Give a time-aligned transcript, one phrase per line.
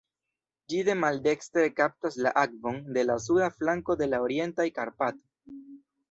[0.71, 5.23] Ĝi de maldekstre kaptas la akvon de la suda flanko de la Orientaj Karpatoj.